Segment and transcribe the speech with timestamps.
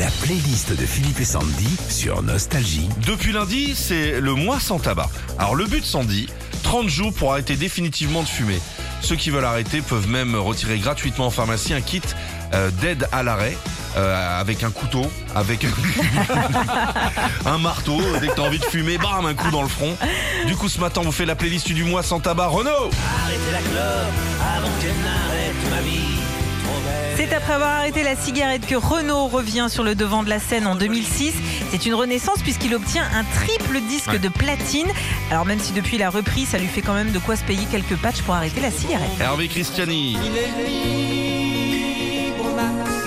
[0.00, 2.88] La playlist de Philippe et Sandy sur Nostalgie.
[3.06, 5.08] Depuis lundi, c'est le mois sans tabac.
[5.38, 6.28] Alors le but, Sandy,
[6.64, 8.60] 30 jours pour arrêter définitivement de fumer.
[9.02, 12.02] Ceux qui veulent arrêter peuvent même retirer gratuitement en pharmacie un kit
[12.54, 13.56] euh, d'aide à l'arrêt.
[13.96, 15.64] euh, avec un couteau, avec
[17.46, 19.96] un marteau, dès que t'as envie de fumer, bam, un coup dans le front.
[20.48, 22.48] Du coup, ce matin, on vous fait la playlist du mois sans tabac.
[22.48, 22.90] Renaud
[23.22, 24.14] Arrêtez la clope
[24.56, 26.33] avant qu'elle n'arrête ma vie.
[27.16, 30.66] C'est après avoir arrêté la cigarette que Renault revient sur le devant de la scène
[30.66, 31.32] en 2006.
[31.70, 34.18] C'est une renaissance puisqu'il obtient un triple disque Ouais.
[34.18, 34.88] de platine.
[35.30, 37.66] Alors même si depuis la reprise, ça lui fait quand même de quoi se payer
[37.70, 39.08] quelques patchs pour arrêter la cigarette.
[39.20, 40.16] Hervé Christiani.
[40.24, 41.83] Il est libre, ma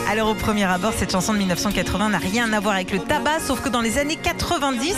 [0.09, 3.39] Alors au premier abord, cette chanson de 1980 n'a rien à voir avec le tabac,
[3.45, 4.95] sauf que dans les années 90,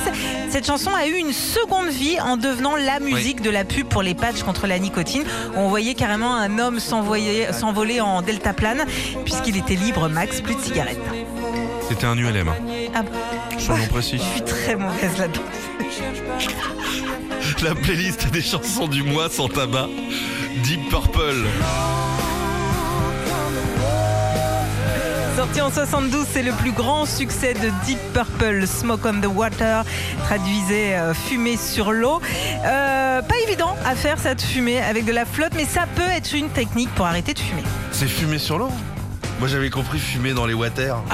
[0.50, 4.04] cette chanson a eu une seconde vie en devenant la musique de la pub pour
[4.04, 5.24] les patchs contre la nicotine.
[5.56, 8.86] On voyait carrément un homme s'envoler en deltaplane,
[9.26, 11.00] puisqu'il était libre, max, plus de cigarettes.
[11.90, 12.48] C'était un ULM.
[12.50, 12.54] hein.
[12.94, 13.10] Ah bon
[13.58, 14.18] Soyons précis.
[14.20, 15.42] Je suis très mauvaise là-dedans.
[17.64, 19.88] La playlist des chansons du mois sans tabac.
[20.64, 21.46] Deep Purple.
[25.40, 29.86] Sorti en 72, c'est le plus grand succès de Deep Purple, Smoke on the Water,
[30.26, 32.20] traduisait euh, fumer sur l'eau.
[32.66, 36.02] Euh, pas évident à faire ça de fumer avec de la flotte, mais ça peut
[36.02, 37.64] être une technique pour arrêter de fumer.
[37.94, 38.68] C'est fumer sur l'eau?
[39.40, 40.98] Moi j'avais compris fumer dans les water.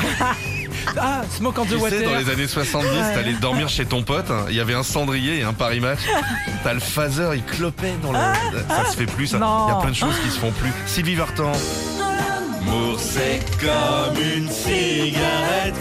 [0.97, 2.11] Ah, Smoke on the Tu sais, Water.
[2.11, 5.39] dans les années 70, t'allais dormir chez ton pote, hein, il y avait un cendrier
[5.39, 5.99] et un Paris Match.
[6.63, 8.17] T'as le phaser, il clopait dans le.
[8.69, 9.37] Ça se fait plus, ça.
[9.37, 10.71] Il y a plein de choses qui se font plus.
[10.85, 11.51] Sylvie Vartan.
[13.25, 15.73] C'est comme une cigarette.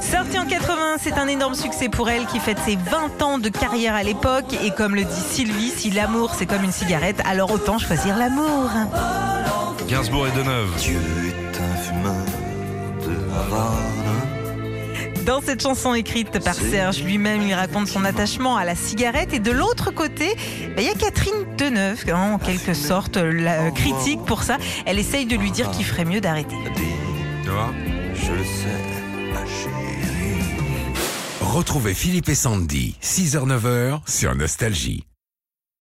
[0.00, 3.48] Sorti en 80, c'est un énorme succès pour elle qui fête ses 20 ans de
[3.48, 4.52] carrière à l'époque.
[4.64, 8.70] Et comme le dit Sylvie, si l'amour c'est comme une cigarette, alors autant choisir l'amour.
[9.88, 10.70] Gainsbourg et Deneuve.
[10.80, 12.24] Tu es un fumeur
[13.06, 14.13] de Havane.
[15.26, 19.32] Dans cette chanson écrite par Serge lui-même, il raconte son attachement à la cigarette.
[19.32, 20.34] Et de l'autre côté,
[20.76, 24.58] bah, il y a Catherine Deneuve, hein, en quelque sorte, la euh, critique pour ça.
[24.84, 26.56] Elle essaye de lui dire qu'il ferait mieux d'arrêter.
[27.44, 29.84] Je le sais, ma chérie.
[31.40, 35.04] Retrouvez Philippe et Sandy, 6h-9h sur Nostalgie.